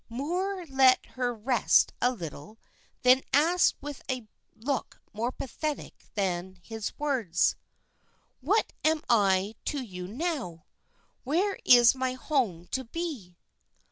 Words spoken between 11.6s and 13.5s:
is my home to be?"